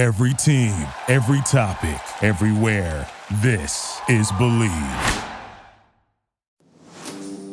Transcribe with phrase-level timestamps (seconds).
[0.00, 0.72] Every team,
[1.08, 3.06] every topic, everywhere.
[3.42, 5.26] This is Bleav.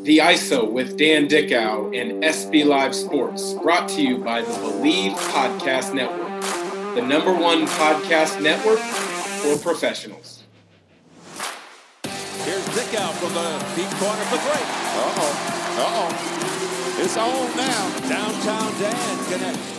[0.03, 5.15] The ISO with Dan Dickau and SB Live Sports, brought to you by the Bleav
[5.33, 6.41] Podcast Network,
[6.95, 10.45] the number one podcast network for professionals.
[12.05, 14.63] Here's Dickau from the deep corner for three.
[15.03, 15.33] Uh-oh.
[15.83, 17.03] Uh-oh.
[17.03, 18.07] It's on now.
[18.07, 19.76] Downtown Dan connects.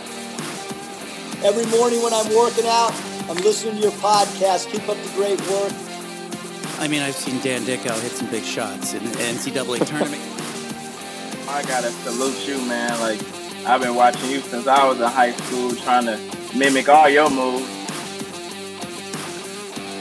[1.41, 2.91] Every morning when I'm working out,
[3.29, 4.69] I'm listening to your podcast.
[4.69, 5.71] Keep up the great work.
[6.79, 10.21] I mean, I've seen Dan Dickau hit some big shots in the NCAA tournament.
[11.47, 12.99] I gotta salute you, man.
[12.99, 13.21] Like,
[13.65, 16.19] I've been watching you since I was in high school, trying to
[16.57, 17.69] mimic all your moves.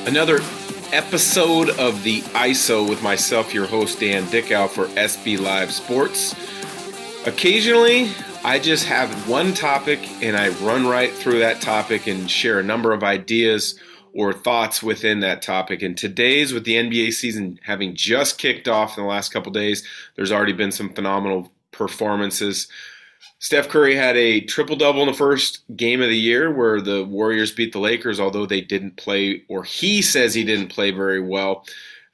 [0.09, 0.41] Another
[0.93, 6.35] episode of the ISO with myself, your host, Dan Dickau for SB Live Sports.
[7.27, 8.11] Occasionally,
[8.45, 12.63] I just have one topic and I run right through that topic and share a
[12.63, 13.79] number of ideas
[14.15, 15.83] or thoughts within that topic.
[15.83, 19.87] And today's with the NBA season having just kicked off in the last couple days,
[20.17, 22.69] there's already been some phenomenal performances.
[23.41, 27.05] Steph Curry had a triple double in the first game of the year where the
[27.05, 31.21] Warriors beat the Lakers, although they didn't play, or he says he didn't play very
[31.21, 31.65] well.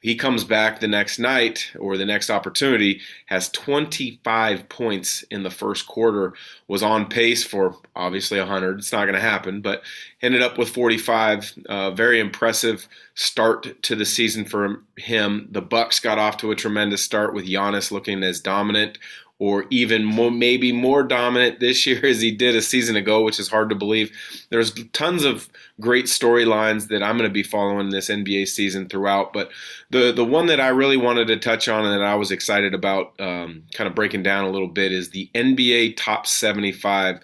[0.04, 5.50] He comes back the next night or the next opportunity, has 25 points in the
[5.50, 6.34] first quarter,
[6.68, 8.80] was on pace for obviously 100.
[8.80, 9.82] It's not going to happen, but
[10.20, 11.54] ended up with 45.
[11.66, 15.48] Uh, very impressive start to the season for him.
[15.50, 18.98] The Bucks got off to a tremendous start with Giannis looking as dominant
[19.38, 23.40] or even more, maybe more dominant this year as he did a season ago, which
[23.40, 24.16] is hard to believe.
[24.50, 25.48] There's tons of
[25.80, 29.50] great storylines that I'm going to be following this NBA season throughout, but
[29.90, 32.74] the the one that I really wanted to touch on and that I was excited
[32.74, 37.20] about, um, kind of breaking down a little bit, is the NBA Top 75.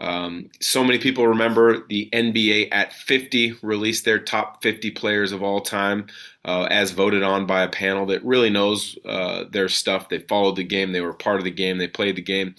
[0.00, 5.42] Um, so many people remember the NBA at 50 released their top 50 players of
[5.42, 6.06] all time
[6.44, 10.08] uh, as voted on by a panel that really knows uh, their stuff.
[10.08, 12.54] They followed the game, they were part of the game, they played the game.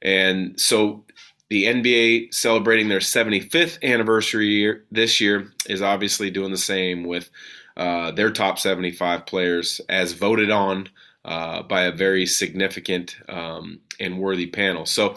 [0.00, 1.04] And so
[1.50, 7.30] the NBA celebrating their 75th anniversary year, this year is obviously doing the same with
[7.76, 10.88] uh, their top 75 players as voted on
[11.24, 14.86] uh, by a very significant um, and worthy panel.
[14.86, 15.16] So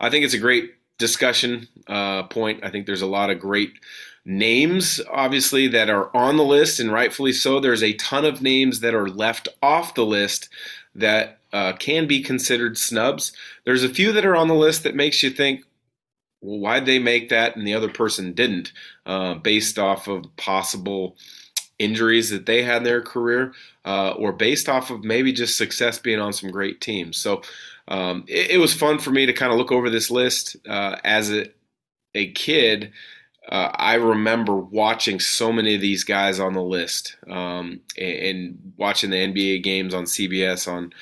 [0.00, 2.64] I think it's a great discussion uh, point.
[2.64, 3.72] I think there's a lot of great
[4.24, 7.60] names, obviously, that are on the list, and rightfully so.
[7.60, 10.48] There's a ton of names that are left off the list
[10.94, 13.32] that uh, can be considered snubs.
[13.64, 15.64] There's a few that are on the list that makes you think,
[16.40, 18.72] well, why'd they make that and the other person didn't,
[19.06, 21.16] uh, based off of possible
[21.78, 23.52] injuries that they had in their career,
[23.84, 27.16] uh, or based off of maybe just success being on some great teams.
[27.16, 27.42] So
[27.88, 30.96] um, it, it, was fun for me to kind of look over this list uh,
[31.04, 31.46] as a,
[32.14, 32.92] a kid.
[33.48, 38.72] Uh, I remember watching so many of these guys on the list um, and, and,
[38.78, 40.94] watching the NBA games on CBS on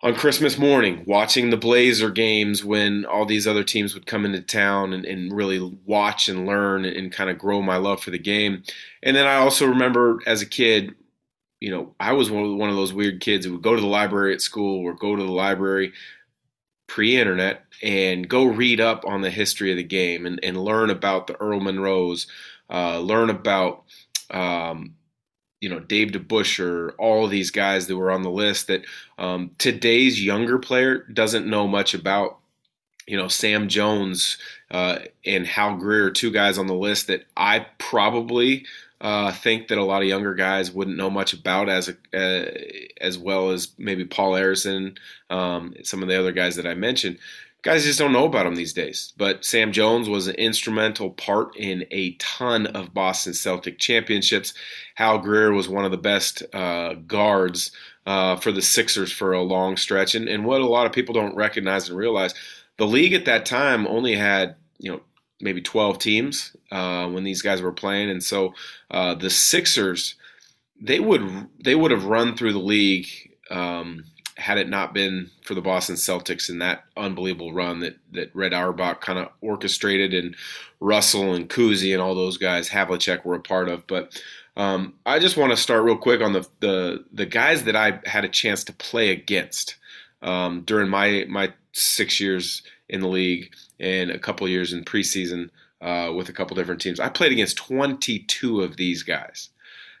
[0.00, 4.40] on Christmas morning, watching the Blazer games when all these other teams would come into
[4.40, 8.10] town and, and really watch and learn and, and kind of grow my love for
[8.10, 8.62] the game.
[9.02, 10.94] And then I also remember as a kid
[11.60, 14.32] you know, I was one of those weird kids who would go to the library
[14.32, 15.92] at school or go to the library
[16.86, 21.26] pre-internet and go read up on the history of the game and, and learn about
[21.26, 22.26] the Earl Monroes,
[22.70, 23.84] uh, learn about
[24.30, 24.94] um,
[25.60, 28.84] you know Dave DeBusschere, all of these guys that were on the list that
[29.18, 32.38] um, today's younger player doesn't know much about.
[33.06, 34.36] You know Sam Jones
[34.70, 38.66] uh, and Hal Greer, two guys on the list that I probably
[39.00, 42.50] uh, think that a lot of younger guys wouldn't know much about as a, uh,
[43.00, 44.98] as well as maybe Paul Arizin,
[45.30, 47.18] um, some of the other guys that I mentioned.
[47.62, 49.12] Guys just don't know about him these days.
[49.16, 54.54] But Sam Jones was an instrumental part in a ton of Boston Celtic championships.
[54.94, 57.72] Hal Greer was one of the best uh, guards
[58.06, 60.14] uh, for the Sixers for a long stretch.
[60.14, 62.34] And, and what a lot of people don't recognize and realize,
[62.78, 65.00] the league at that time only had you know
[65.40, 68.54] maybe 12 teams uh, when these guys were playing, and so
[68.90, 70.14] uh, the Sixers
[70.80, 73.08] they would they would have run through the league
[73.50, 74.04] um,
[74.38, 78.54] had it not been for the Boston Celtics and that unbelievable run that that Red
[78.54, 80.36] Auerbach kind of orchestrated and
[80.80, 84.20] Russell and Cousy and all those guys Havlicek were a part of, but.
[84.56, 88.00] Um, I just want to start real quick on the, the the guys that I
[88.06, 89.76] had a chance to play against
[90.20, 95.50] um, during my my six years in the league and a couple years in preseason
[95.80, 97.00] uh, with a couple different teams.
[97.00, 99.50] I played against 22 of these guys.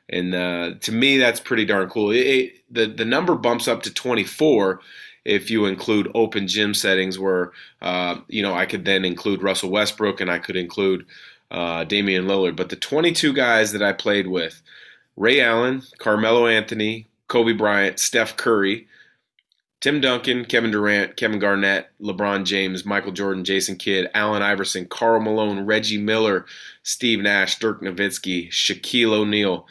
[0.08, 2.10] And uh, to me, that's pretty darn cool.
[2.10, 4.80] It, it, the, the number bumps up to 24
[5.24, 7.52] if you include open gym settings where,
[7.82, 11.04] uh, you know, I could then include Russell Westbrook and I could include
[11.50, 12.56] uh, Damian Lillard.
[12.56, 14.62] But the 22 guys that I played with,
[15.16, 18.86] Ray Allen, Carmelo Anthony, Kobe Bryant, Steph Curry,
[19.80, 25.20] Tim Duncan, Kevin Durant, Kevin Garnett, LeBron James, Michael Jordan, Jason Kidd, Allen Iverson, Karl
[25.20, 26.46] Malone, Reggie Miller,
[26.82, 29.66] Steve Nash, Dirk Nowitzki, Shaquille O'Neal,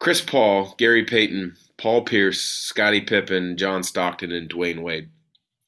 [0.00, 5.08] Chris Paul, Gary Payton, Paul Pierce, Scottie Pippen, John Stockton, and Dwyane Wade.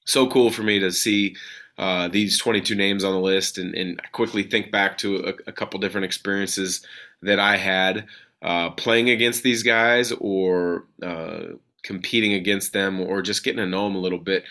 [0.06, 1.36] So cool for me to see
[1.78, 5.52] uh, these 22 names on the list and, and quickly think back to a, a,
[5.52, 6.84] couple different experiences
[7.22, 8.06] that I had
[8.42, 13.84] uh, playing against these guys or uh, competing against them or just getting to know
[13.84, 14.44] them a little bit.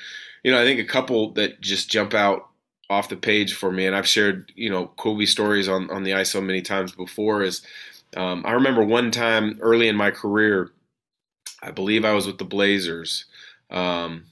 [0.43, 2.47] You know, I think a couple that just jump out
[2.89, 6.11] off the page for me, and I've shared, you know, Kobe stories on, on the
[6.11, 7.61] ISO many times before, is
[8.17, 10.71] um, I remember one time early in my career,
[11.61, 13.25] I believe I was with the Blazers.
[13.69, 14.25] Um,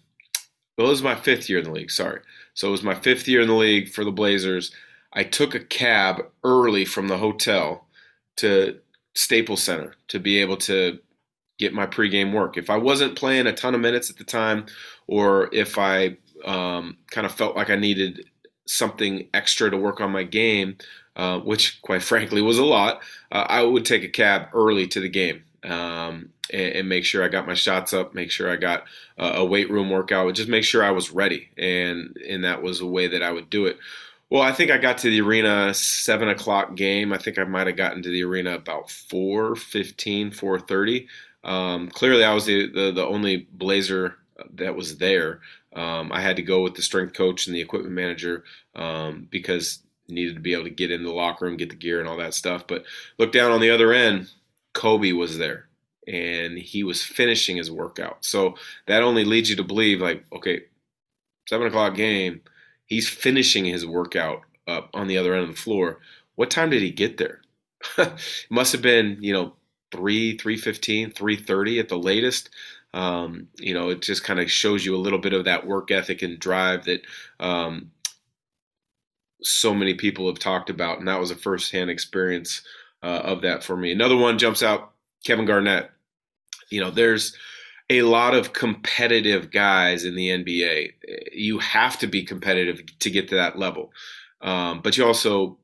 [0.77, 2.21] it was my fifth year in the league, sorry.
[2.53, 4.71] So it was my fifth year in the league for the Blazers.
[5.13, 7.87] I took a cab early from the hotel
[8.37, 8.79] to
[9.15, 10.99] Staples Center to be able to
[11.57, 12.57] get my pregame work.
[12.57, 14.65] If I wasn't playing a ton of minutes at the time,
[15.07, 18.25] or if I um, kind of felt like I needed
[18.67, 20.77] something extra to work on my game,
[21.15, 23.01] uh, which quite frankly was a lot,
[23.31, 27.23] uh, I would take a cab early to the game um, and, and, make sure
[27.23, 28.85] I got my shots up, make sure I got
[29.17, 32.85] a weight room workout, just make sure I was ready, and and that was a
[32.85, 33.77] way that I would do it.
[34.29, 37.11] Well, I think I got to the arena seven o'clock game.
[37.11, 41.07] I think I might have gotten to the arena about 4.15, 4.30.
[41.43, 44.17] Um, clearly, I was the, the, the only Blazer
[44.53, 45.41] that was there.
[45.75, 48.43] Um, I had to go with the strength coach and the equipment manager
[48.75, 49.79] um, because
[50.09, 52.17] needed to be able to get in the locker room, get the gear, and all
[52.17, 52.65] that stuff.
[52.67, 52.83] But
[53.17, 54.29] look down on the other end,
[54.73, 55.67] Kobe was there,
[56.07, 58.25] and he was finishing his workout.
[58.25, 58.55] So
[58.87, 60.61] that only leads you to believe, like, okay,
[61.47, 62.41] seven o'clock game,
[62.85, 65.99] he's finishing his workout up on the other end of the floor.
[66.35, 67.41] What time did he get there?
[67.97, 68.13] it
[68.49, 69.53] must have been, you know,
[69.91, 72.49] 3 315 330 at the latest
[72.93, 75.91] um, you know it just kind of shows you a little bit of that work
[75.91, 77.01] ethic and drive that
[77.39, 77.91] um,
[79.41, 82.61] so many people have talked about and that was a firsthand experience
[83.03, 84.91] uh, of that for me another one jumps out
[85.25, 85.91] kevin garnett
[86.69, 87.35] you know there's
[87.89, 90.91] a lot of competitive guys in the nba
[91.31, 93.91] you have to be competitive to get to that level
[94.41, 95.57] um, but you also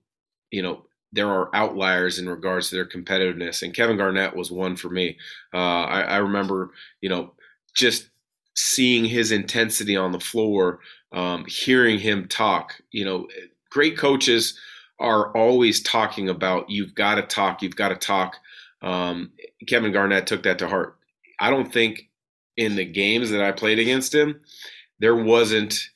[0.51, 0.86] you know
[1.16, 5.18] there are outliers in regards to their competitiveness, and Kevin Garnett was one for me.
[5.54, 7.33] Uh, I, I, remember, you know,
[7.74, 8.10] just
[8.54, 10.80] seeing his intensity on the floor,
[11.13, 12.81] um, hearing him talk.
[12.92, 13.28] You know,
[13.75, 14.57] great coaches
[15.01, 18.38] are always talking about you've got to talk, you've got to talk.
[18.81, 19.33] Um,
[19.68, 20.98] Kevin Garnett took that to heart.
[21.42, 22.10] I don't think
[22.56, 24.39] in the games that I played against him,
[25.00, 25.89] there wasn't,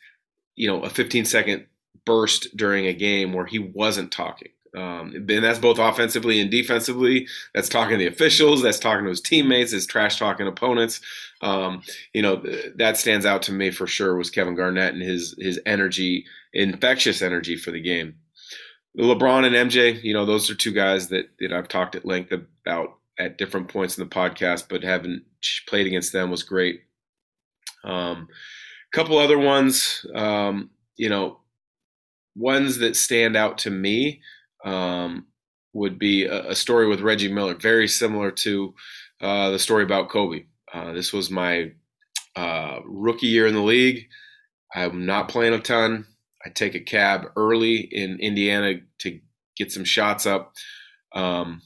[0.57, 1.67] you know, a 15 second
[2.05, 4.49] burst during a game where he wasn't talking.
[4.75, 7.27] Um, and that's both offensively and defensively.
[7.55, 8.61] That's talking to the officials.
[8.61, 9.73] That's talking to his teammates.
[9.73, 11.01] Is trash talking opponents.
[11.41, 11.81] Um,
[12.13, 12.43] you know
[12.75, 14.15] that stands out to me for sure.
[14.15, 18.15] Was Kevin Garnett and his his energy, infectious energy for the game.
[18.97, 22.31] LeBron and MJ, you know, those are two guys that that I've talked at length
[22.31, 25.21] about at different points in the podcast, but having
[25.67, 26.81] played against them was great.
[27.83, 28.27] Um,
[28.91, 31.39] a couple other ones, um, you know,
[32.35, 34.21] ones that stand out to me
[34.65, 35.27] um,
[35.73, 38.73] would be a, a, story with Reggie Miller, very similar to
[39.21, 40.45] uh, the story about Kobe.
[40.73, 41.71] Uh, this was my
[42.35, 44.07] uh, rookie year in the league.
[44.73, 46.05] I'm not playing a ton.
[46.45, 49.19] I take a cab early in Indiana to
[49.57, 50.53] get some shots up.
[51.13, 51.61] Um,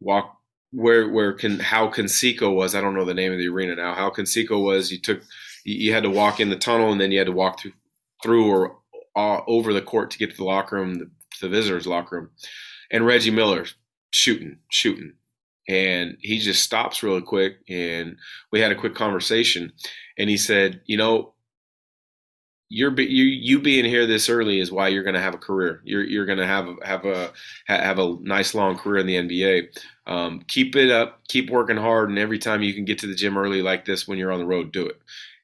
[0.00, 0.36] walk
[0.70, 2.74] where where can how Conseco was.
[2.74, 3.94] I don't know the name of the arena now.
[3.94, 4.90] How Conseco was.
[4.90, 5.22] You took
[5.64, 7.72] you had to walk in the tunnel and then you had to walk through
[8.22, 8.78] through or
[9.16, 11.10] uh, over the court to get to the locker room
[11.40, 12.30] the visitors locker room,
[12.90, 13.66] and Reggie Miller
[14.10, 15.14] shooting, shooting,
[15.68, 18.16] and he just stops really quick, and
[18.52, 19.72] we had a quick conversation,
[20.16, 21.34] and he said, you know.
[22.74, 25.82] You're, you you being here this early is why you're going to have a career.
[25.84, 27.32] You're you're going to have have a
[27.66, 29.78] have a nice long career in the NBA.
[30.06, 33.14] Um, keep it up, keep working hard, and every time you can get to the
[33.14, 34.98] gym early like this when you're on the road, do it.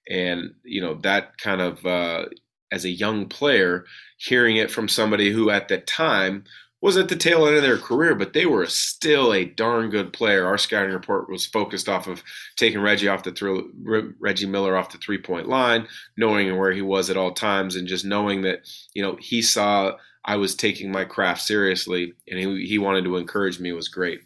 [0.08, 2.24] And you know that kind of uh,
[2.72, 3.84] as a young player,
[4.16, 6.44] hearing it from somebody who at that time
[6.80, 10.12] was at the tail end of their career, but they were still a darn good
[10.12, 10.46] player.
[10.46, 12.22] Our scouting report was focused off of
[12.56, 17.10] taking Reggie off the Reggie Miller off the three point line, knowing where he was
[17.10, 18.60] at all times, and just knowing that
[18.94, 23.16] you know he saw I was taking my craft seriously, and he he wanted to
[23.16, 24.20] encourage me was great.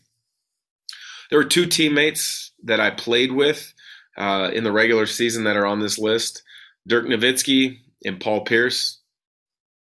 [1.31, 3.73] There were two teammates that I played with
[4.19, 6.43] uh, in the regular season that are on this list.
[6.87, 9.01] Dirk Nowitzki and Paul Pierce,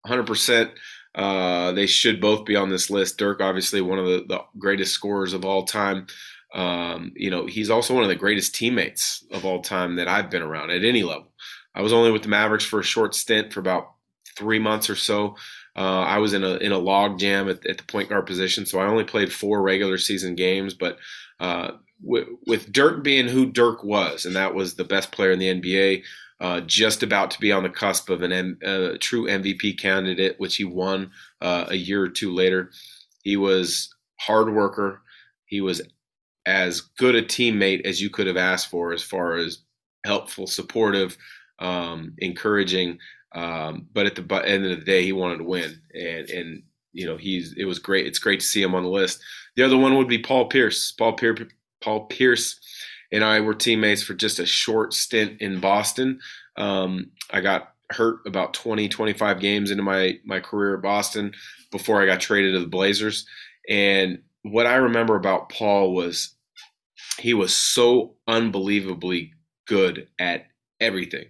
[0.07, 0.71] 100%.
[1.15, 3.17] Uh, they should both be on this list.
[3.17, 6.07] Dirk, obviously, one of the, the greatest scorers of all time.
[6.53, 10.29] Um, you know, he's also one of the greatest teammates of all time that I've
[10.29, 11.31] been around at any level.
[11.75, 13.93] I was only with the Mavericks for a short stint for about
[14.35, 15.35] three months or so.
[15.75, 18.65] Uh, I was in a in a log jam at, at, the point guard position,
[18.65, 20.75] so I only played four regular season games.
[20.75, 20.99] But
[21.39, 21.71] uh,
[22.03, 26.03] with Dirk being who Dirk was, and that was the best player in the NBA,
[26.39, 30.55] uh, just about to be on the cusp of an a true MVP candidate, which
[30.55, 31.11] he won
[31.41, 32.71] uh, a year or two later.
[33.23, 35.01] He was hard worker.
[35.45, 35.81] He was
[36.45, 39.59] as good a teammate as you could have asked for, as far as
[40.05, 41.17] helpful, supportive,
[41.59, 42.99] um, encouraging.
[43.33, 47.05] Um, but at the end of the day, he wanted to win, and and you
[47.05, 48.05] know he's it was great.
[48.05, 49.21] It's great to see him on the list.
[49.55, 50.91] The other one would be Paul Pierce.
[50.91, 51.39] Paul Pierce,
[51.81, 52.59] Paul Pierce,
[53.13, 56.19] and I were teammates for just a short stint in Boston.
[56.57, 61.33] Um, I got hurt about 20, 25 games into my my career at Boston
[61.71, 63.25] before I got traded to the Blazers.
[63.69, 66.35] And what I remember about Paul was
[67.19, 69.31] he was so unbelievably
[69.67, 70.47] good at
[70.81, 71.25] everything.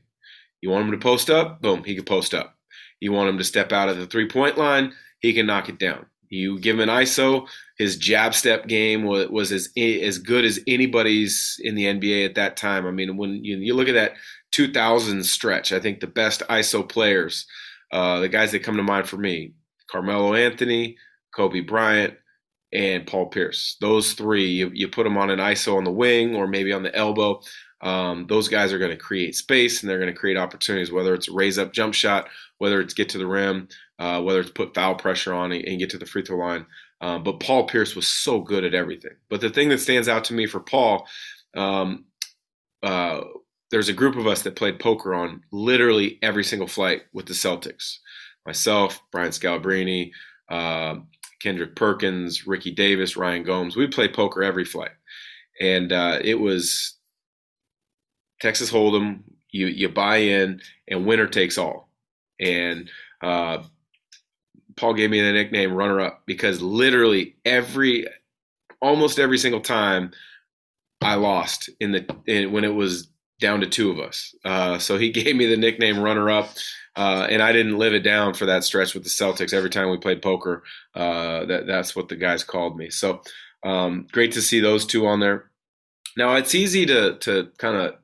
[0.62, 1.62] You want him to post up?
[1.62, 2.58] Boom, he could post up.
[3.02, 4.94] You want him to step out of the three point line?
[5.20, 6.06] He can knock it down.
[6.34, 7.48] You give him an ISO,
[7.78, 12.36] his jab step game was, was as as good as anybody's in the NBA at
[12.36, 12.88] that time.
[12.88, 14.14] I mean, when you, you look at that
[14.52, 17.46] 2000 stretch, I think the best ISO players,
[17.92, 19.54] uh, the guys that come to mind for me,
[19.90, 20.98] Carmelo Anthony,
[21.36, 22.16] Kobe Bryant,
[22.72, 23.78] and Paul Pierce.
[23.80, 26.82] Those three, you, you put them on an ISO on the wing or maybe on
[26.82, 27.42] the elbow
[27.84, 31.14] um, those guys are going to create space and they're going to create opportunities, whether
[31.14, 33.68] it's raise up jump shot, whether it's get to the rim,
[34.00, 36.66] uh, whether it's put foul pressure on and, and get to the free throw line.
[37.02, 39.12] Um, but Paul Pierce was so good at everything.
[39.30, 41.06] But the thing that stands out to me for Paul,
[41.56, 42.06] um,
[42.82, 43.20] uh,
[43.70, 47.34] there's a group of us that played poker on literally every single flight with the
[47.34, 47.98] Celtics.
[48.46, 50.12] Myself, Brian Scalabrine,
[50.50, 50.96] uh,
[51.42, 53.76] Kendrick Perkins, Ricky Davis, Ryan Gomes.
[53.76, 54.92] We played poker every flight.
[55.60, 56.98] And uh, it was
[58.42, 59.22] Texas Hold'em,
[59.52, 61.90] you you buy in, and winner takes all.
[62.40, 62.90] And
[63.22, 63.64] uh,
[64.76, 68.08] Paul gave me the nickname runner up because literally every,
[68.82, 70.12] almost every single time,
[71.02, 73.10] I lost in the in, when it was
[73.40, 74.34] down to two of us.
[74.46, 76.50] Uh, so he gave me the nickname runner up.
[76.96, 79.52] Uh, and I didn't live it down for that stretch with the Celtics.
[79.52, 80.64] Every time we played poker,
[80.94, 82.92] uh, that that's what the guys called me.
[82.92, 83.22] So
[83.64, 85.50] um, great to see those two on there.
[86.16, 87.96] Now it's easy to to kind of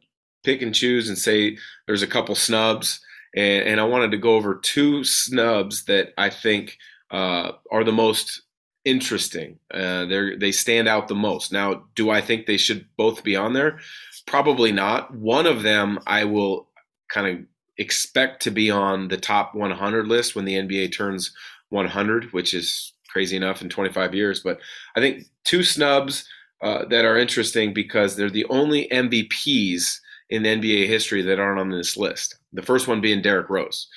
[0.43, 3.00] pick and choose and say there's a couple snubs.
[3.36, 6.77] And, and I wanted to go over two snubs that I think
[7.12, 8.41] uh, are the most
[8.86, 9.60] interesting.
[9.74, 11.51] Uh, they they stand out the most.
[11.51, 13.79] Now, do I think they should both be on there?
[14.25, 15.13] Probably not.
[15.15, 16.69] One of them I will
[17.12, 17.46] kind of
[17.77, 21.31] expect to be on the top 100 list when the NBA turns
[21.69, 24.41] 100, which is crazy enough in 25 years.
[24.41, 24.60] But
[24.96, 26.27] I think two snubs
[26.62, 31.69] uh, that are interesting because they're the only MVPs in NBA history that aren't on
[31.69, 32.38] this list.
[32.53, 33.88] The first one being Derrick Rose.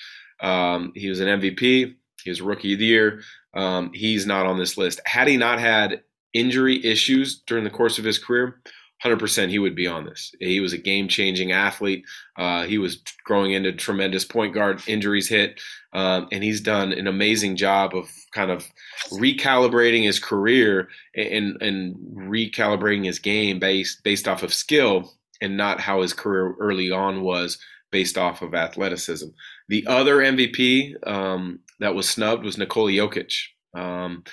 [0.41, 1.95] Um, he was an MVP.
[2.25, 3.23] He was Rookie of the Year.
[3.55, 5.01] Um, he's not on this list.
[5.05, 8.61] Had he not had injury issues during the course of his career,
[9.05, 10.35] 100% he would be on this.
[10.39, 12.05] He was a game changing athlete.
[12.37, 14.81] Uh, he was growing into tremendous point guard.
[14.87, 15.61] Injuries hit,
[15.93, 18.65] um, and he's done an amazing job of kind of
[19.13, 25.13] recalibrating his career and, and recalibrating his game based based off of skill
[25.43, 27.59] and not how his career early on was
[27.91, 29.29] based off of athleticism.
[29.69, 33.35] The other MVP um, that was snubbed was Nikola Jokic.
[33.75, 34.25] Um,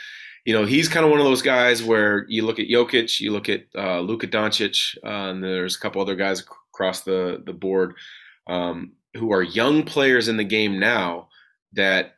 [0.46, 3.32] you know, he's kind of one of those guys where you look at Jokic, you
[3.32, 6.42] look at uh, Luka Doncic, uh, and there's a couple other guys
[6.74, 7.96] across the the board
[8.48, 11.28] um, who are young players in the game now
[11.74, 12.14] that,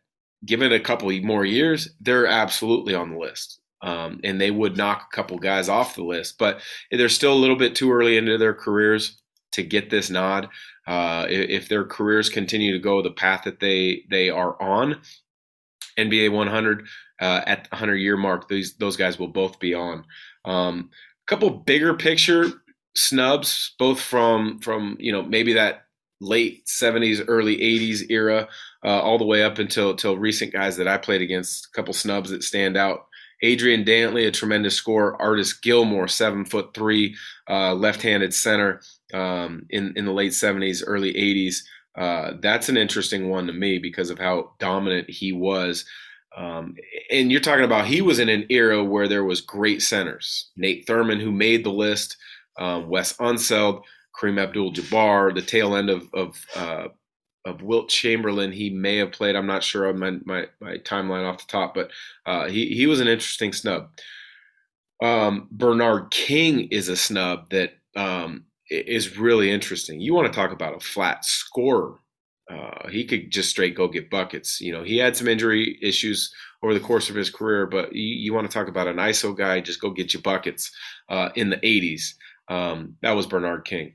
[0.46, 5.08] given a couple more years, they're absolutely on the list um, and they would knock
[5.12, 6.38] a couple guys off the list.
[6.38, 6.62] But
[6.92, 9.22] they're still a little bit too early into their careers
[9.54, 10.50] to get this nod.
[10.88, 15.00] Uh, if, their careers continue to go the path that they they are on,
[15.98, 16.88] NBA 100
[17.22, 20.06] uh, at the 100 year mark, these those guys will both be on.
[20.46, 20.90] Um,
[21.28, 22.52] a couple bigger picture
[22.96, 25.84] snubs, both from from you know maybe that
[26.20, 28.48] late 70s, early 80s era,
[28.86, 31.68] uh, all the way up until until recent guys that I played against.
[31.68, 33.08] A couple snubs that stand out.
[33.42, 35.20] Adrian Dantley, a tremendous scorer.
[35.22, 37.16] Artis Gilmore, seven foot three,
[37.50, 38.82] uh, left-handed center
[39.14, 41.58] um, in in the late '70s, early '80s.
[41.98, 45.86] Uh, that's an interesting one to me because of how dominant he was.
[46.38, 46.76] Um,
[47.12, 50.50] and you're talking about he was in an era where there was great centers.
[50.56, 52.16] Nate Thurmond, who made the list,
[52.58, 53.82] um, Wes Unseld,
[54.18, 56.88] Kareem Abdul-Jabbar, the tail end of, of uh,
[57.46, 58.52] of Wilt Chamberlain.
[58.52, 59.36] He may have played.
[59.36, 61.92] I'm not sure on my, my, my timeline off the top, but
[62.26, 63.90] uh, he he was an interesting snub.
[65.02, 70.00] Um, Bernard King is a snub that um, is really interesting.
[70.00, 72.00] You want to talk about a flat scorer?
[72.50, 74.60] Uh, he could just straight go get buckets.
[74.62, 76.34] You know, he had some injury issues
[76.64, 79.36] over the course of his career, but you, you want to talk about an ISO
[79.36, 80.72] guy, just go get your buckets
[81.10, 82.14] uh, in the 80s.
[82.50, 83.94] Um, that was Bernard King.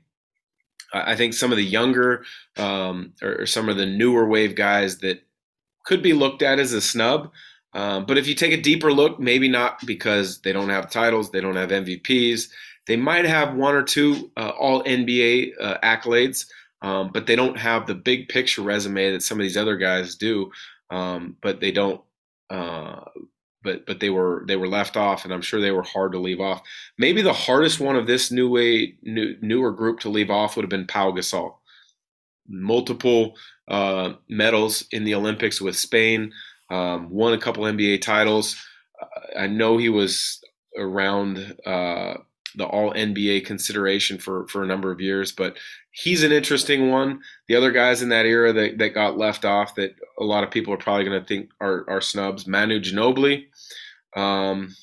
[0.93, 2.23] I think some of the younger
[2.57, 5.21] um, or, or, some of the newer wave guys that
[5.85, 7.31] could be looked at as a snub.
[7.73, 11.29] Um, but if you take a deeper look, maybe not because they don't have titles,
[11.29, 12.49] they don't have MVPs.
[12.87, 16.45] They might have one or two uh, all NBA uh, accolades,
[16.81, 20.15] um, but they don't have the big picture resume that some of these other guys
[20.15, 20.51] do.
[20.89, 22.01] Um, but they don't
[22.49, 23.01] uh,
[23.63, 26.19] but but they were they were left off, and I'm sure they were hard to
[26.19, 26.61] leave off.
[26.97, 30.63] Maybe the hardest one of this new way new, newer group to leave off would
[30.63, 31.55] have been Pau Gasol.
[32.47, 33.35] Multiple
[33.67, 36.31] uh, medals in the Olympics with Spain,
[36.69, 38.55] um, won a couple NBA titles.
[39.37, 40.41] I know he was
[40.77, 42.15] around uh,
[42.57, 45.57] the All NBA consideration for for a number of years, but
[45.91, 47.21] he's an interesting one.
[47.47, 50.51] The other guys in that era that, that got left off that a lot of
[50.51, 53.45] people are probably going to think are, are snubs Manu Ginobili,
[54.15, 54.75] um,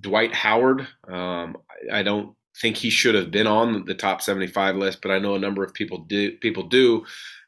[0.00, 0.86] Dwight Howard.
[1.08, 1.56] Um,
[1.90, 5.18] I, I, don't think he should have been on the top 75 list, but I
[5.18, 7.04] know a number of people do, people do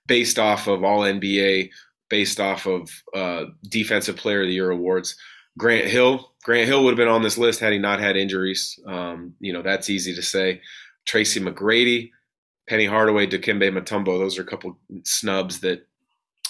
[0.06, 1.70] based off of all NBA,
[2.10, 5.16] based off of uh, Defensive Player of the Year awards.
[5.58, 6.32] Grant Hill.
[6.42, 8.78] Grant Hill would have been on this list had he not had injuries.
[8.86, 10.60] Um, you know, that's easy to say.
[11.06, 12.10] Tracy McGrady,
[12.68, 14.18] Penny Hardaway, Dikembe Mutombo.
[14.18, 15.86] Those are a couple snubs that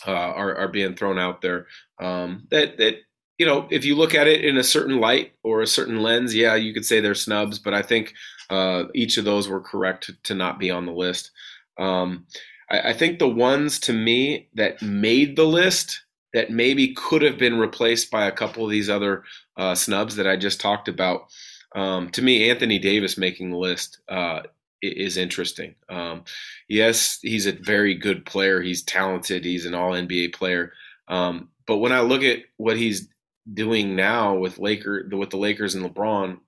[0.06, 1.66] uh, are, are being thrown out there.
[2.00, 2.96] Um, that that
[3.38, 6.34] you know, if you look at it in a certain light or a certain lens,
[6.34, 7.58] yeah, you could say they're snubs.
[7.58, 8.14] But I think
[8.50, 11.30] uh, each of those were correct to, not be on the list.
[11.78, 12.26] Um,
[12.70, 16.04] I, I think the ones to me that made the list
[16.34, 19.24] that maybe could have been replaced by a couple of these other
[19.56, 21.28] uh, snubs that I just talked about.
[21.74, 24.42] Um, to me, Anthony Davis making the list uh,
[24.82, 25.76] is interesting.
[25.88, 26.24] Um,
[26.68, 28.60] yes, he's a very good player.
[28.60, 29.44] He's talented.
[29.44, 30.72] He's an All NBA player.
[31.08, 33.08] Um, but when I look at what he's
[33.52, 36.38] doing now with Laker with the Lakers and LeBron,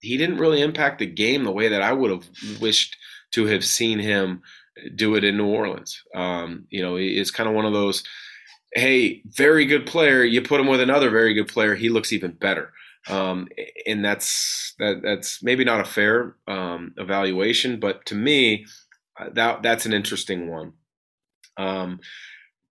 [0.00, 2.26] he didn't really impact the game the way that I would have
[2.60, 2.96] wished
[3.32, 4.42] to have seen him
[4.94, 6.02] do it in New Orleans.
[6.14, 8.02] Um, you know, it's kind of one of those.
[8.74, 10.22] Hey, very good player.
[10.22, 12.72] You put him with another very good player, he looks even better
[13.08, 13.48] um,
[13.86, 18.66] and that's that, that's maybe not a fair um, evaluation, but to me,
[19.18, 20.74] uh, that that's an interesting one.
[21.56, 22.00] Um,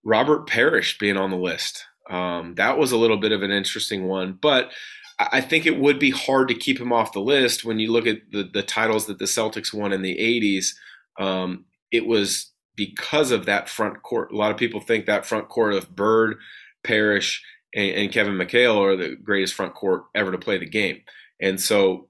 [0.04, 4.06] Robert Parish being on the list, um, that was a little bit of an interesting
[4.06, 4.70] one, but
[5.18, 8.06] I think it would be hard to keep him off the list when you look
[8.06, 10.74] at the the titles that the Celtics won in the '80s.
[11.22, 12.49] Um, it was
[12.80, 14.32] because of that front court.
[14.32, 16.38] A lot of people think that front court of Bird,
[16.82, 21.02] Parish, and, and Kevin McHale are the greatest front court ever to play the game.
[21.42, 22.08] And so,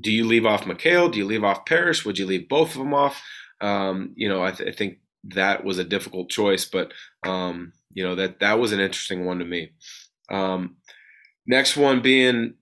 [0.00, 1.10] do you leave off McHale?
[1.10, 2.04] Do you leave off Parish?
[2.04, 3.20] Would you leave both of them off?
[3.60, 6.92] Um, you know, I, th- I, think that was a difficult choice, but
[7.26, 9.72] um, you know that that was an interesting one to me.
[10.30, 10.76] Um,
[11.44, 12.54] next one being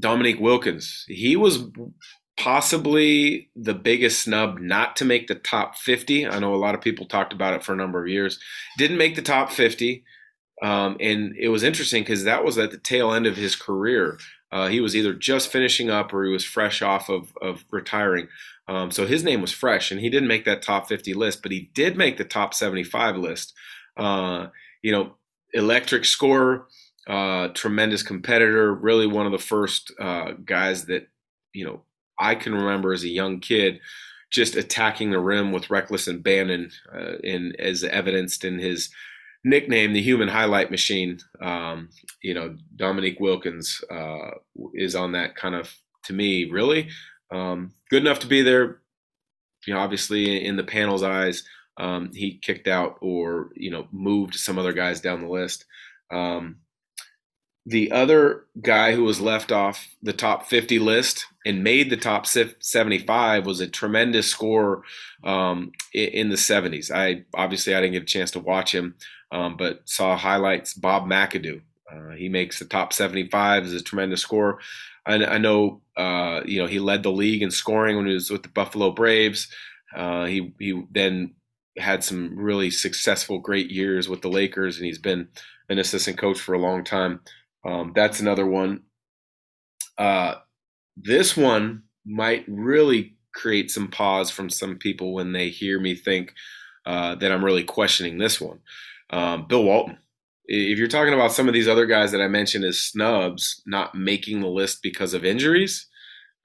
[0.00, 1.04] Dominique Wilkins.
[1.06, 1.62] He was
[2.38, 6.26] possibly the biggest snub not to make the top 50.
[6.26, 8.38] I know a lot of people talked about it for a number of years.
[8.76, 10.04] Didn't make the top 50.
[10.62, 14.18] Um, and it was interesting because that was at the tail end of his career.
[14.52, 18.28] Uh, he was either just finishing up or he was fresh off of, of retiring.
[18.68, 21.52] Um, so his name was fresh, and he didn't make that top 50 list, but
[21.52, 23.54] he did make the top 75 list.
[23.96, 24.48] Uh,
[24.82, 25.14] you know,
[25.52, 26.66] electric scorer,
[27.06, 31.08] uh, tremendous competitor, really one of the first uh, guys that,
[31.52, 31.82] you know,
[32.18, 33.80] I can remember as a young kid
[34.30, 38.90] just attacking the rim with reckless abandon, uh, in, as evidenced in his
[39.44, 41.18] nickname the human highlight machine.
[41.40, 41.88] Um,
[42.22, 44.30] you know, Dominique Wilkins uh,
[44.74, 45.74] is on that kind of,
[46.04, 46.88] to me, really
[47.30, 48.80] um, good enough to be there.
[49.66, 51.44] You know, obviously in the panel's eyes,
[51.78, 55.64] um, he kicked out or you know moved some other guys down the list.
[56.10, 56.56] Um,
[57.66, 62.24] the other guy who was left off the top 50 list and made the top
[62.24, 64.82] 75 was a tremendous scorer
[65.24, 66.92] um, in the 70s.
[66.92, 68.94] I obviously I didn't get a chance to watch him,
[69.32, 70.74] um, but saw highlights.
[70.74, 71.60] Bob McAdoo,
[71.92, 74.60] uh, he makes the top 75 as a tremendous scorer.
[75.04, 78.30] I, I know, uh, you know, he led the league in scoring when he was
[78.30, 79.48] with the Buffalo Braves.
[79.94, 81.34] Uh, he he then
[81.78, 85.28] had some really successful, great years with the Lakers, and he's been
[85.68, 87.20] an assistant coach for a long time.
[87.66, 88.82] Um, that's another one.
[89.98, 90.36] Uh,
[90.96, 96.32] this one might really create some pause from some people when they hear me think
[96.86, 98.60] uh, that I'm really questioning this one.
[99.10, 99.98] Um, Bill Walton.
[100.48, 103.96] If you're talking about some of these other guys that I mentioned as snubs not
[103.96, 105.88] making the list because of injuries,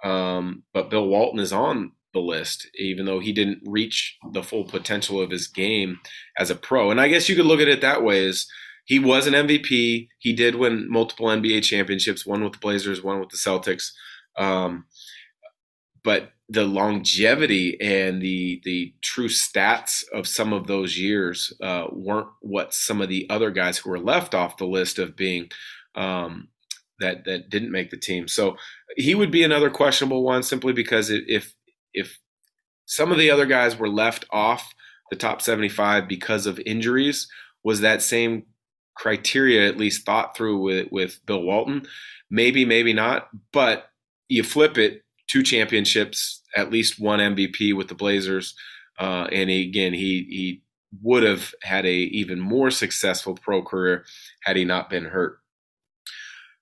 [0.03, 4.63] um, but Bill Walton is on the list, even though he didn't reach the full
[4.63, 5.99] potential of his game
[6.39, 6.89] as a pro.
[6.89, 8.47] And I guess you could look at it that way: is
[8.85, 10.07] he was an MVP.
[10.19, 13.91] He did win multiple NBA championships, one with the Blazers, one with the Celtics.
[14.37, 14.85] Um,
[16.03, 22.27] but the longevity and the the true stats of some of those years uh, weren't
[22.41, 25.49] what some of the other guys who were left off the list of being
[25.95, 26.49] um,
[26.99, 28.27] that that didn't make the team.
[28.27, 28.57] So
[28.97, 31.55] he would be another questionable one simply because if
[31.93, 32.19] if
[32.85, 34.73] some of the other guys were left off
[35.09, 37.29] the top 75 because of injuries,
[37.63, 38.43] was that same
[38.95, 41.85] criteria at least thought through with with Bill Walton?
[42.29, 43.29] Maybe, maybe not.
[43.51, 43.89] But
[44.29, 48.55] you flip it, two championships, at least one MVP with the Blazers,
[48.99, 50.61] uh, and he, again he he
[51.01, 54.05] would have had a even more successful pro career
[54.43, 55.39] had he not been hurt.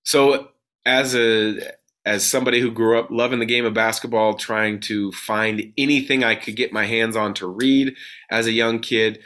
[0.03, 0.49] So
[0.85, 1.59] as a
[2.05, 6.35] as somebody who grew up loving the game of basketball, trying to find anything I
[6.35, 7.93] could get my hands on to read
[8.31, 9.19] as a young kid,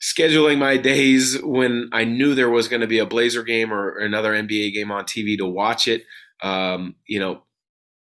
[0.00, 3.98] scheduling my days when I knew there was going to be a Blazer game or
[3.98, 6.04] another NBA game on TV to watch it.
[6.42, 7.42] Um, you know,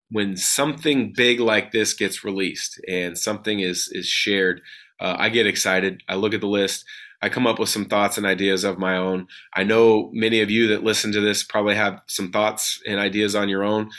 [0.10, 4.62] when something big like this gets released and something is is shared,
[5.00, 6.02] uh, I get excited.
[6.08, 6.86] I look at the list.
[7.22, 9.28] I come up with some thoughts and ideas of my own.
[9.54, 13.36] I know many of you that listen to this probably have some thoughts and ideas
[13.36, 13.90] on your own.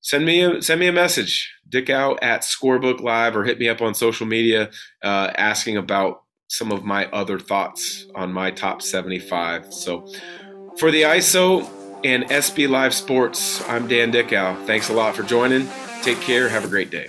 [0.00, 3.80] Send me a send me a message, Dickau at Scorebook Live, or hit me up
[3.80, 4.70] on social media
[5.02, 9.72] uh, asking about some of my other thoughts on my top 75.
[9.72, 10.06] So
[10.76, 11.66] for the ISO
[12.04, 14.62] and SB Live Sports, I'm Dan Dickau.
[14.66, 15.66] Thanks a lot for joining.
[16.02, 16.50] Take care.
[16.50, 17.08] Have a great day.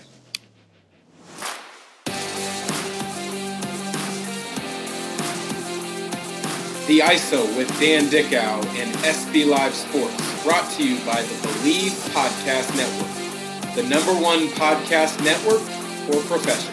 [6.88, 11.92] The ISO with Dan Dickau and SB Live Sports, brought to you by the Bleav
[12.14, 15.62] Podcast Network, the number one podcast network
[16.08, 16.73] for professionals.